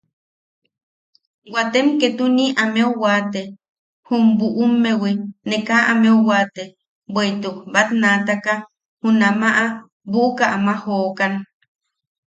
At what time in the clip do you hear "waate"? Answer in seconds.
3.03-3.41, 6.29-6.63